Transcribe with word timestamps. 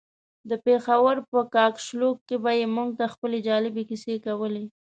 د 0.49 0.51
پېښور 0.65 1.15
په 1.31 1.39
کاکشالو 1.55 2.09
کې 2.27 2.35
به 2.43 2.51
يې 2.59 2.65
موږ 2.75 2.89
ته 2.99 3.05
خپلې 3.13 3.37
جالبې 3.47 3.83
کيسې 3.89 4.15
کولې. 4.25 4.65